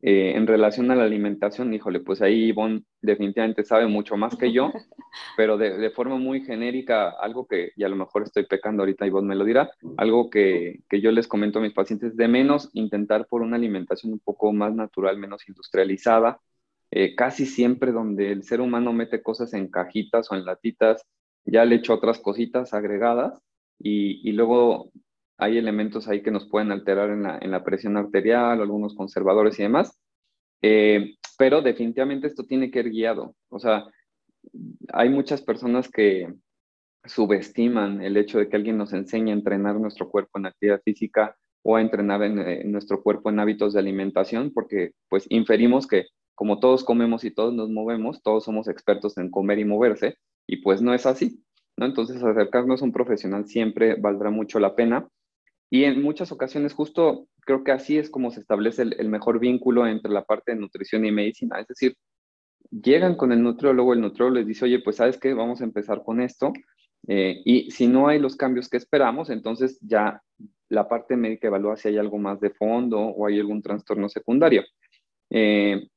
[0.00, 4.52] eh, en relación a la alimentación, híjole, pues ahí Ivonne definitivamente sabe mucho más que
[4.52, 4.70] yo,
[5.36, 9.28] pero de, forma muy genérica, algo que, y a lo mejor estoy pecando ahorita, Ivonne
[9.28, 13.42] me lo dirá, algo que, yo les comento a mis pacientes, de menos intentar por
[13.42, 16.40] una alimentación un poco más natural, menos industrializada,
[16.92, 21.04] eh, casi siempre donde el ser humano mete cosas en cajitas o en latitas,
[21.44, 23.40] ya le echo otras cositas agregadas
[23.80, 24.92] y, y luego
[25.38, 29.98] hay elementos ahí que nos pueden alterar en la, presión arterial, algunos conservadores y demás,
[30.62, 33.34] eh, pero definitivamente esto tiene que ir guiado.
[33.48, 33.86] O sea,
[34.92, 36.32] hay muchas personas que
[37.04, 41.36] subestiman el hecho de que alguien nos enseñe a entrenar nuestro cuerpo en actividad física
[41.62, 46.06] o a entrenar en, en nuestro cuerpo en hábitos de alimentación, porque pues inferimos que
[46.38, 50.58] como todos comemos y todos nos movemos, todos somos expertos en comer y moverse, y
[50.58, 51.42] pues no es así.
[51.76, 51.84] ¿no?
[51.84, 55.08] Entonces, acercarnos a un profesional siempre valdrá mucho la pena.
[55.70, 59.86] Y en muchas ocasiones justo creo que así es como se establece el, mejor vínculo
[59.86, 61.60] entre la parte de nutrición y medicina.
[61.60, 61.96] Es decir,
[62.70, 66.02] llegan con el nutriólogo, el nutriólogo les dice, oye, pues sabes qué, vamos a empezar
[66.02, 66.52] con esto.
[67.06, 70.22] Eh, y si no hay los cambios que esperamos, entonces ya
[70.68, 74.64] la parte médica evalúa si hay algo más de fondo o hay algún trastorno secundario.
[75.30, 75.88] Eh,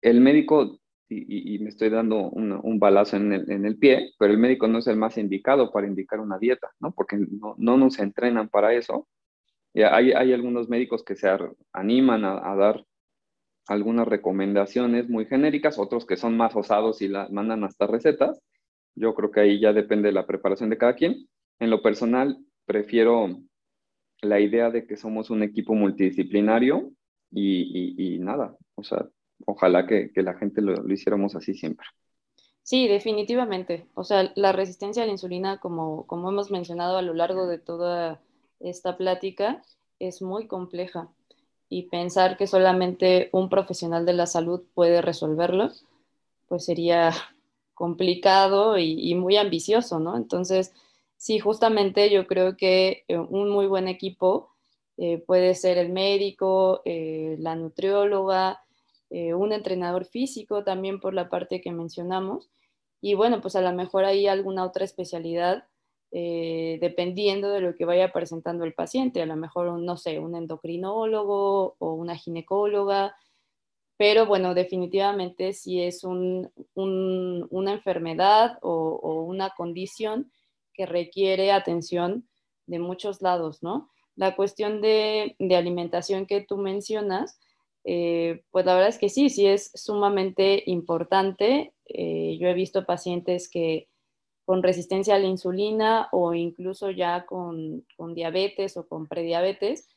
[0.00, 0.80] el médico
[1.14, 4.96] y, me estoy dando un balazo en el, pie, pero el médico no es el
[4.96, 6.92] más indicado para indicar una dieta, ¿no?
[6.92, 9.08] Porque no, no nos entrenan para eso.
[9.74, 11.28] Y hay, hay, algunos médicos que se
[11.72, 12.84] animan a, dar
[13.68, 18.40] algunas recomendaciones muy genéricas, otros que son más osados y la, mandan hasta recetas.
[18.94, 21.28] Yo creo que ahí ya depende de la preparación de cada quien.
[21.58, 23.28] En lo personal, prefiero
[24.20, 26.92] la idea de que somos un equipo multidisciplinario
[27.30, 29.08] y, y, y nada, o sea,
[29.46, 31.86] ojalá que, la gente lo, hiciéramos así siempre.
[32.62, 33.86] Sí, definitivamente.
[33.94, 37.58] O sea, la resistencia a la insulina, como, como hemos mencionado a lo largo de
[37.58, 38.20] toda
[38.60, 39.62] esta plática,
[39.98, 41.08] es muy compleja.
[41.68, 45.70] Y pensar que solamente un profesional de la salud puede resolverlo,
[46.48, 47.12] pues sería
[47.74, 50.16] complicado y, muy ambicioso, ¿no?
[50.16, 50.72] Entonces,
[51.16, 54.50] sí, justamente yo creo que eh, un muy buen equipo
[54.98, 58.62] eh, puede ser el médico, eh, la nutrióloga,
[59.14, 62.50] eh, un entrenador físico también por la parte que mencionamos.
[63.02, 65.64] Y bueno, pues a lo mejor hay alguna otra especialidad
[66.12, 69.20] eh, dependiendo de lo que vaya presentando el paciente.
[69.20, 73.14] A lo mejor, no sé, un endocrinólogo o una ginecóloga.
[73.98, 76.50] Pero bueno, definitivamente si es una
[77.72, 80.32] enfermedad o, una condición
[80.72, 82.26] que requiere atención
[82.66, 83.90] de muchos lados, ¿no?
[84.16, 87.38] La cuestión de alimentación que tú mencionas,
[87.84, 91.74] eh, pues la verdad es que sí, sí es sumamente importante.
[91.86, 93.88] Eh, yo he visto pacientes que
[94.44, 99.88] con resistencia a la insulina o incluso ya con, diabetes o con prediabetes,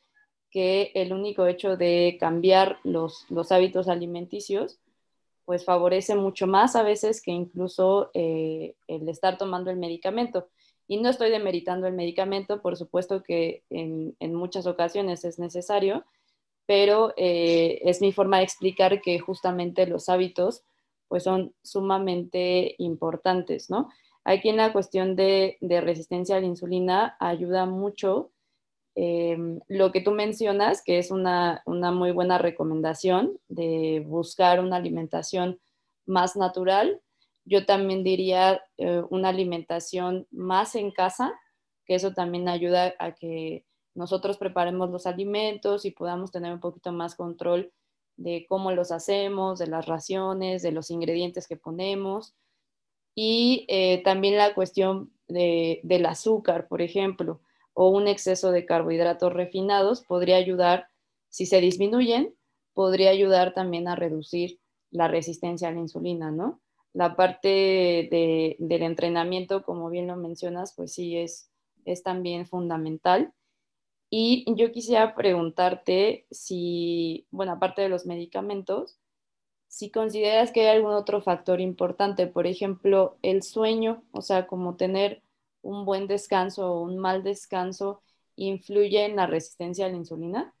[0.50, 4.78] que el único hecho de cambiar los, hábitos alimenticios,
[5.44, 10.48] pues favorece mucho más a veces que incluso eh, el estar tomando el medicamento.
[10.88, 16.04] Y no estoy demeritando el medicamento, por supuesto que en muchas ocasiones es necesario,
[16.66, 20.64] pero eh, es mi forma de explicar que justamente los hábitos
[21.08, 23.88] pues son sumamente importantes, ¿no?
[24.24, 28.32] Aquí en la cuestión de, resistencia a la insulina ayuda mucho
[28.96, 35.60] em, lo que tú mencionas, que es una, muy buena recomendación de buscar una alimentación
[36.06, 37.00] más natural.
[37.44, 41.32] Yo también diría eh, una alimentación más en casa,
[41.84, 43.64] que eso también ayuda a que
[43.96, 47.72] nosotros preparemos los alimentos y podamos tener un poquito más control
[48.16, 52.34] de cómo los hacemos, de las raciones, de los ingredientes que ponemos.
[53.14, 57.40] Y eh, también la cuestión del azúcar, por ejemplo,
[57.72, 60.88] o un exceso de carbohidratos refinados podría ayudar,
[61.28, 62.34] si se disminuyen,
[62.74, 66.60] podría ayudar también a reducir la resistencia a la insulina, ¿no?
[66.92, 71.50] La parte del entrenamiento, como bien lo mencionas, pues sí es,
[71.84, 73.32] es también fundamental.
[74.18, 78.98] Y yo quisiera preguntarte si, bueno, aparte de los medicamentos,
[79.68, 84.76] si consideras que hay algún otro factor importante, por ejemplo, el sueño, o sea, como
[84.76, 85.20] tener
[85.60, 88.00] un buen descanso o un mal descanso,
[88.36, 90.54] influye en la resistencia a la insulina?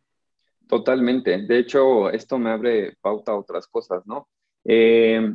[0.68, 1.38] Totalmente.
[1.46, 4.28] De hecho, esto me abre pauta a otras cosas, ¿no?
[4.64, 5.32] Eh,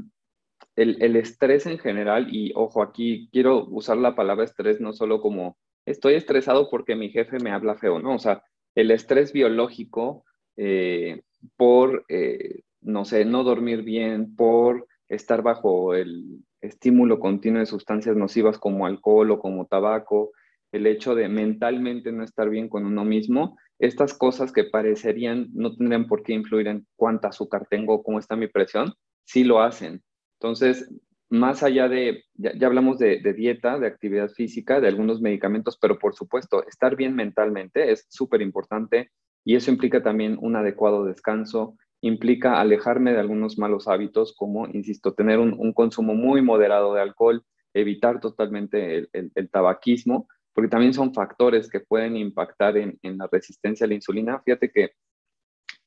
[0.76, 5.22] el, el, estrés en general, y ojo, aquí quiero usar la palabra estrés no solo
[5.22, 8.16] como estoy estresado porque mi jefe me habla feo, ¿no?
[8.16, 8.44] O sea,
[8.76, 10.24] el estrés biológico
[10.58, 11.22] eh,
[11.58, 18.16] por eh, no sé, no dormir bien, por estar bajo el estímulo continuo de sustancias
[18.16, 20.32] nocivas como alcohol o como tabaco,
[20.72, 25.76] el hecho de mentalmente no estar bien con uno mismo, estas cosas que parecerían no
[25.76, 28.94] tendrían por qué influir en cuánta azúcar tengo, cómo está mi presión,
[29.26, 30.02] sí lo hacen.
[30.40, 30.90] Entonces,
[31.32, 36.14] más allá de, ya, hablamos de, dieta, de actividad física, de algunos medicamentos, pero por
[36.14, 39.12] supuesto, estar bien mentalmente es súper importante
[39.46, 45.14] y eso implica también un adecuado descanso, implica alejarme de algunos malos hábitos, como, insisto,
[45.14, 51.70] tener un, consumo muy moderado de alcohol, evitar totalmente el, tabaquismo, porque también son factores
[51.70, 54.42] que pueden impactar en, la resistencia a la insulina.
[54.44, 54.92] Fíjate que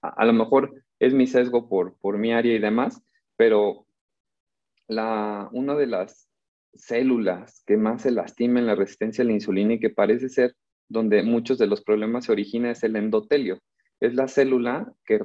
[0.01, 3.03] a, lo mejor es mi sesgo por, por mi área y demás,
[3.37, 3.87] pero
[4.89, 6.29] la, una de las
[6.75, 10.55] células que más se lastima en la resistencia a la insulina y que parece ser
[10.89, 13.61] donde muchos de los problemas se originan es el endotelio
[14.01, 15.19] es la célula que,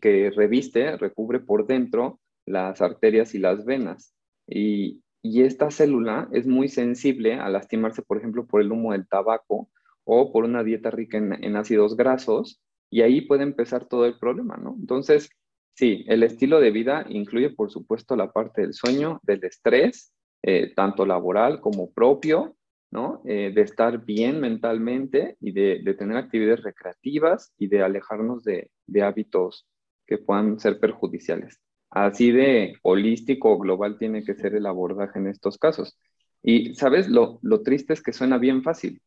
[0.00, 4.14] que reviste, recubre por dentro las arterias y las venas.
[4.46, 9.70] Y, esta célula es muy sensible a lastimarse, por ejemplo, por el humo del tabaco
[10.02, 14.56] o por una dieta rica en, ácidos grasos, y ahí puede empezar todo el problema,
[14.56, 14.74] ¿no?
[14.80, 15.30] Entonces,
[15.74, 20.72] sí, el estilo de vida incluye, por supuesto, la parte del sueño, del estrés, eh,
[20.74, 22.56] tanto laboral como propio,
[22.92, 23.22] ¿no?
[23.24, 28.70] Eh, de estar bien mentalmente y de, tener actividades recreativas y de alejarnos de,
[29.02, 29.66] hábitos
[30.06, 31.60] que puedan ser perjudiciales.
[31.90, 35.98] Así de holístico o global tiene que ser el abordaje en estos casos.
[36.42, 37.08] Y, ¿sabes?
[37.08, 39.00] Lo, triste es que suena bien fácil.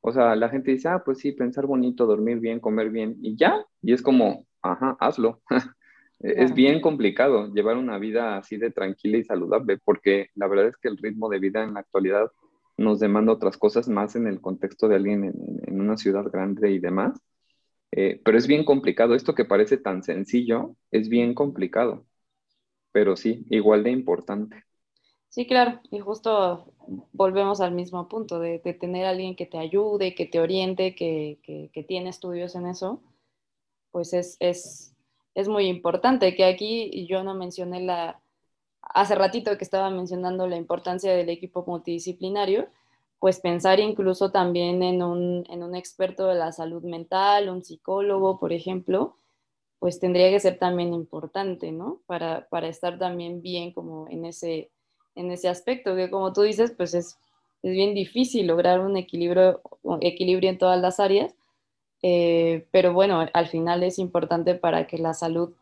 [0.00, 3.36] O sea, la gente dice, ah, pues sí, pensar bonito, dormir bien, comer bien, y
[3.36, 3.64] ya.
[3.82, 5.42] Y es como, ajá, hazlo.
[6.20, 10.76] Es bien complicado llevar una vida así de tranquila y saludable, porque la verdad es
[10.76, 12.30] que el ritmo de vida en la actualidad
[12.76, 15.24] nos demanda otras cosas más en el contexto de alguien
[15.66, 17.18] en, una ciudad grande y demás.
[17.92, 19.14] Eh, pero es bien complicado.
[19.14, 22.04] Esto que parece tan sencillo es bien complicado,
[22.92, 24.64] pero sí, igual de importante.
[25.30, 26.74] Sí, claro, y justo
[27.12, 31.38] volvemos al mismo punto de, tener a alguien que te ayude, que te oriente, que,
[31.42, 33.00] que, tiene estudios en eso,
[33.92, 34.96] pues es, es,
[35.34, 36.34] es muy importante.
[36.34, 38.20] Que aquí yo no mencioné la,
[38.82, 42.68] hace ratito que estaba mencionando la importancia del equipo multidisciplinario,
[43.18, 48.38] pues pensar incluso también en un, en un experto de la salud mental, un psicólogo,
[48.38, 49.16] por ejemplo,
[49.78, 52.00] pues tendría que ser también importante, ¿no?
[52.06, 54.70] Para, para estar también bien como en ese,
[55.14, 57.18] en ese aspecto, que como tú dices, pues es,
[57.62, 59.60] es bien difícil lograr un equilibrio,
[60.00, 61.34] equilibrio en todas las áreas,
[62.02, 65.52] eh, pero bueno, al final es importante para que la salud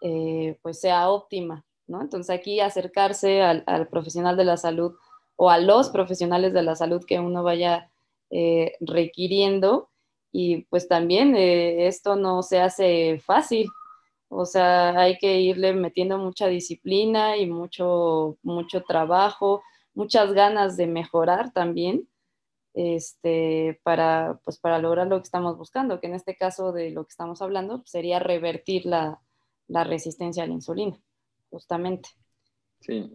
[0.00, 4.94] eh, pues sea óptima, entonces aquí acercarse al, profesional de la salud
[5.36, 7.90] o a los profesionales de la salud que uno vaya
[8.30, 9.90] eh, requiriendo
[10.32, 13.68] y pues también esto no se hace fácil,
[14.28, 19.62] o sea, hay que irle metiendo mucha disciplina y mucho, mucho trabajo,
[19.94, 22.08] muchas ganas de mejorar también,
[22.74, 27.04] este, para, pues para lograr lo que estamos buscando, que en este caso de lo
[27.04, 29.18] que estamos hablando sería revertir la
[29.68, 30.98] resistencia a la insulina
[31.54, 32.08] justamente.
[32.80, 33.08] Sí.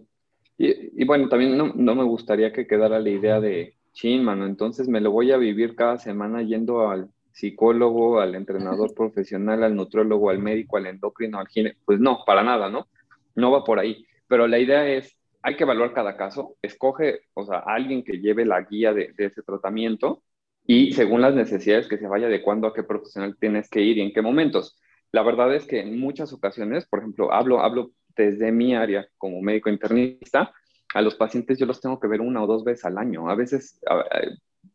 [0.58, 5.02] Y, bueno, también no, me gustaría que quedara la idea de, chin, mano, entonces me
[5.02, 10.40] lo voy a vivir cada semana yendo al psicólogo, al entrenador profesional, al nutriólogo, al
[10.40, 11.78] médico, al endocrino, al gine.
[11.86, 12.88] Pues no, para nada, ¿no?
[13.36, 14.06] No va por ahí.
[14.28, 18.46] Pero la idea es, hay que evaluar cada caso, escoge, o sea, alguien que lleve
[18.46, 20.24] la guía de, ese tratamiento
[20.66, 24.02] y según las necesidades que se vaya adecuando a qué profesional tienes que ir y
[24.02, 24.80] en qué momentos.
[25.12, 29.42] La verdad es que en muchas ocasiones, por ejemplo, hablo, hablo desde mi área como
[29.42, 30.54] médico internista,
[30.94, 33.30] a los pacientes yo los tengo que ver una o dos veces al año.
[33.30, 33.80] A veces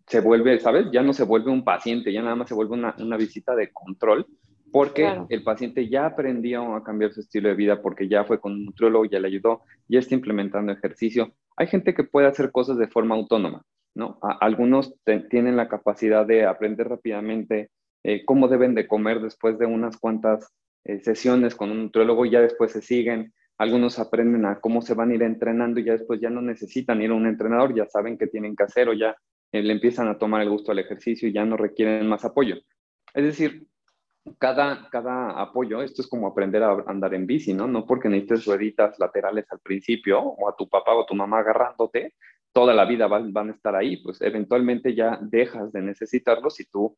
[0.07, 0.87] se vuelve, ¿sabes?
[0.92, 4.27] Ya no se vuelve un paciente, ya nada más se vuelve una visita de control,
[4.74, 8.54] porque el paciente ya aprendió a cambiar su estilo de vida, porque ya fue con
[8.54, 11.32] un nutriólogo, ya le ayudó, ya está implementando ejercicio.
[11.56, 13.62] Hay gente que puede hacer cosas de forma autónoma,
[13.94, 14.18] ¿no?
[14.40, 14.92] algunos
[15.30, 17.70] tienen la capacidad de aprender rápidamente
[18.02, 20.52] eh, cómo deben de comer después de unas cuantas
[20.83, 23.33] eh, sesiones con un nutriólogo y ya después se siguen.
[23.58, 27.00] Algunos aprenden a cómo se van a ir entrenando y ya después ya no necesitan
[27.00, 29.14] ir a un entrenador, ya saben qué tienen que hacer o ya
[29.52, 32.56] eh, le empiezan a tomar el gusto al ejercicio y ya no requieren más apoyo.
[33.14, 33.68] Es decir,
[34.38, 37.66] cada, cada apoyo, esto es como aprender a andar en bici, ¿no?
[37.66, 41.40] No porque necesites rueditas laterales al principio o a tu papá o a tu mamá
[41.40, 42.14] agarrándote,
[42.52, 46.64] toda la vida van, van a estar ahí, pues eventualmente ya dejas de necesitarlos si
[46.66, 46.96] tú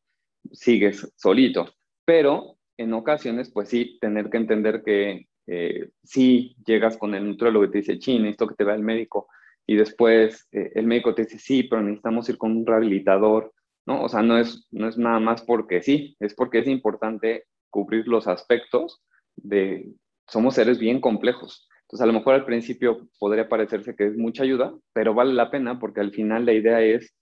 [0.51, 1.67] sigues solito.
[2.05, 7.65] Pero en ocasiones, pues sí, tener que entender que eh, si llegas con el nutriólogo
[7.65, 9.27] y te dice, chin, esto que te va el médico,
[9.65, 13.53] y después eh, el médico te dice, sí, pero necesitamos ir con un rehabilitador,
[13.87, 14.03] ¿no?
[14.03, 18.07] O sea, no es, no es nada más porque sí, es porque es importante cubrir
[18.07, 19.01] los aspectos
[19.35, 19.93] de
[20.27, 21.67] somos seres bien complejos.
[21.83, 25.49] Entonces, a lo mejor al principio podría parecerse que es mucha ayuda, pero vale la
[25.49, 27.15] pena porque al final la idea es,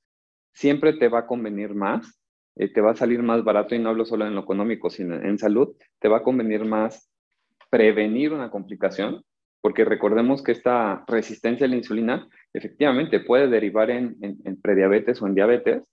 [0.53, 2.19] siempre te va a convenir más,
[2.55, 5.15] eh, te va a salir más barato, y no hablo solo en lo económico, sino
[5.15, 7.11] en salud, te va a convenir más
[7.69, 9.23] prevenir una complicación,
[9.61, 15.27] porque recordemos que esta resistencia a la insulina efectivamente puede derivar en, en prediabetes o
[15.27, 15.83] en diabetes.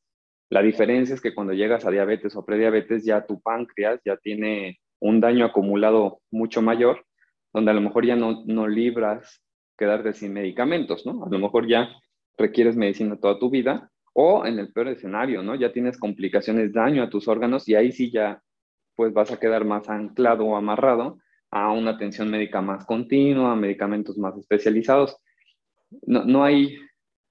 [0.53, 4.80] La diferencia es que cuando llegas a diabetes o prediabetes ya tu páncreas ya tiene
[5.00, 7.07] un daño acumulado mucho mayor,
[7.55, 9.42] donde a lo mejor ya no, no libras
[9.78, 11.24] quedarte sin medicamentos, ¿no?
[11.24, 11.88] A lo mejor ya
[12.36, 15.55] requieres medicina toda tu vida, o en el peor escenario, ¿no?
[15.55, 18.42] Ya tienes complicaciones, daño a tus órganos y ahí sí ya
[18.94, 21.16] pues vas a quedar más anclado o amarrado
[21.50, 25.16] a una atención médica más continua, a medicamentos más especializados.
[26.03, 26.76] No, no, hay,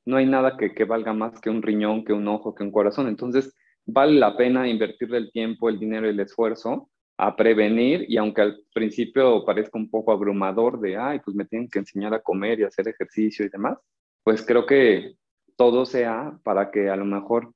[0.06, 2.72] no hay nada que, que valga más que un riñón, que un ojo, que un
[2.72, 3.08] corazón.
[3.08, 8.18] Entonces, vale la pena invertirle el tiempo, el dinero y el esfuerzo a prevenir y
[8.18, 12.22] aunque al principio parezca un poco abrumador de, ay, pues me tienen que enseñar a
[12.22, 13.78] comer y hacer ejercicio y demás,
[14.24, 15.14] pues creo que
[15.56, 17.54] todo sea para que a lo mejor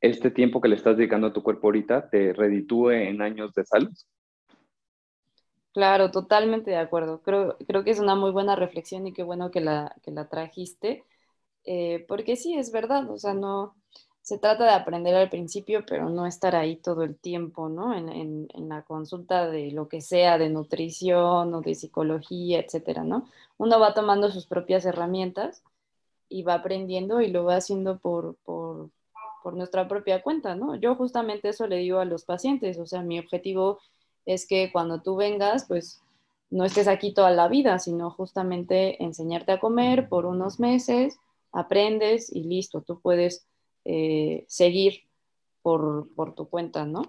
[0.00, 3.64] este tiempo que le estás dedicando a tu cuerpo ahorita te reditúe en años de
[3.64, 3.92] salud.
[5.72, 7.20] Claro, totalmente de acuerdo.
[7.20, 10.26] Creo, creo que es una muy buena reflexión y qué bueno que la, que la
[10.30, 11.04] trajiste,
[11.66, 13.74] eh, porque sí, es verdad, o sea, no,
[14.26, 17.94] se trata de aprender al principio, pero no estar ahí todo el tiempo, ¿no?
[17.94, 23.28] En, la consulta de lo que sea, de nutrición o de psicología, etcétera, ¿no?
[23.56, 25.62] Uno va tomando sus propias herramientas
[26.28, 28.90] y va aprendiendo y lo va haciendo por, por,
[29.44, 30.74] por nuestra propia cuenta, ¿no?
[30.74, 33.78] Yo justamente eso le digo a los pacientes, o sea, mi objetivo
[34.24, 36.02] es que cuando tú vengas, pues
[36.50, 41.20] no estés aquí toda la vida, sino justamente enseñarte a comer por unos meses,
[41.52, 43.46] aprendes y listo, tú puedes
[43.88, 45.02] eh, seguir
[45.62, 47.02] por, tu cuenta, ¿no?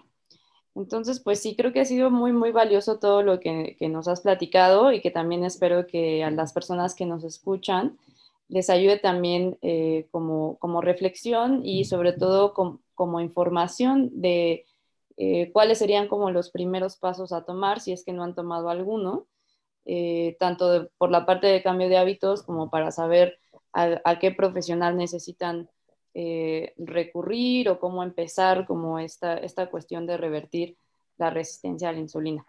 [0.75, 4.21] Entonces, pues sí, creo que ha sido muy, muy valioso todo lo que, nos has
[4.21, 7.97] platicado y que también espero que a las personas que nos escuchan
[8.47, 14.65] les ayude también eh, como, reflexión y sobre todo como información de
[15.17, 18.69] eh, cuáles serían como los primeros pasos a tomar si es que no han tomado
[18.69, 19.25] alguno,
[20.37, 23.39] tanto por la parte de cambio de hábitos como para saber
[23.77, 25.69] a qué profesional necesitan
[26.19, 30.75] eh, recurrir o cómo empezar como esta, esta cuestión de revertir
[31.19, 32.43] la resistencia a la insulina.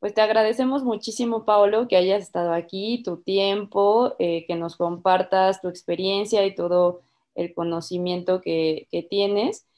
[0.00, 5.60] Pues te agradecemos muchísimo, Paolo, que hayas estado aquí, tu tiempo, eh, que nos compartas
[5.60, 7.02] tu experiencia y todo
[7.36, 9.68] el conocimiento que, que, tienes.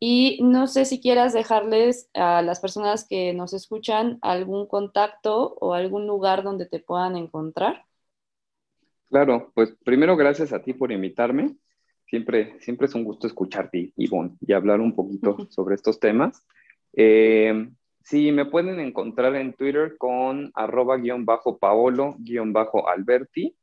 [0.00, 5.74] Y no sé si quieras dejarles a las personas que nos escuchan algún contacto o
[5.74, 7.84] algún lugar donde te puedan encontrar.
[9.10, 11.56] Claro, pues primero gracias a ti por invitarme.
[12.06, 16.44] Siempre, siempre es un gusto escucharte, Ivonne, y hablar un poquito sobre estos temas.
[16.94, 17.68] Eh,
[18.02, 23.54] sí, me pueden encontrar en Twitter con arroba guion bajo paolo guion bajo alberti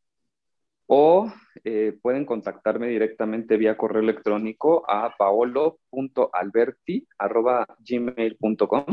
[0.87, 1.31] o
[1.63, 8.85] eh, pueden contactarme directamente vía correo electrónico a paolo.alberti arroba gmail.com.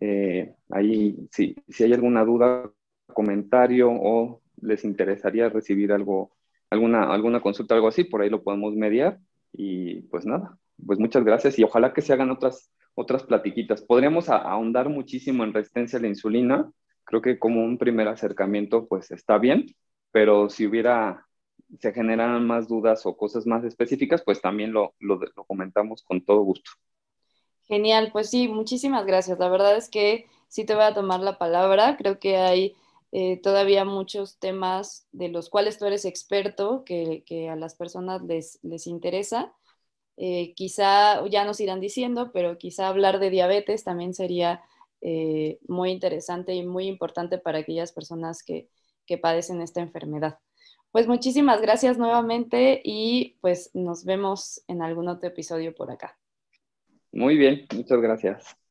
[0.00, 2.70] Eh, ahí, sí, si hay alguna duda,
[3.12, 6.32] comentario o les interesaría recibir algo
[6.70, 9.18] alguna, alguna consulta, algo así, por ahí lo podemos mediar.
[9.52, 13.82] Y pues nada, pues muchas gracias y ojalá que se hagan otras, otras platiquitas.
[13.82, 16.70] Podríamos ahondar muchísimo en resistencia a la insulina.
[17.04, 19.66] Creo que como un primer acercamiento, pues está bien,
[20.10, 21.26] pero si hubiera,
[21.78, 26.24] se generan más dudas o cosas más específicas, pues también lo, lo, lo comentamos con
[26.24, 26.70] todo gusto.
[27.66, 29.38] Genial, pues sí, muchísimas gracias.
[29.38, 31.96] La verdad es que sí te voy a tomar la palabra.
[31.96, 32.74] Creo que hay
[33.16, 38.58] eh, todavía muchos temas de los cuales tú eres experto que, a las personas les,
[38.64, 39.54] les interesa.
[40.16, 44.64] Eh, quizá ya nos irán diciendo, pero quizá hablar de diabetes también sería
[45.00, 48.68] eh, muy interesante y muy importante para aquellas personas que,
[49.06, 50.40] que padecen esta enfermedad.
[50.90, 56.18] Pues muchísimas gracias nuevamente y pues nos vemos en algún otro episodio por acá.
[57.12, 58.63] Muy bien, muchas gracias.